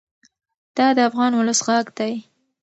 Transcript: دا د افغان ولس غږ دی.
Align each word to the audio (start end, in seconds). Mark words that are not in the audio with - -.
دا 0.77 0.87
د 0.97 0.99
افغان 1.09 1.31
ولس 1.35 1.59
غږ 1.67 1.85
دی. 1.97 2.13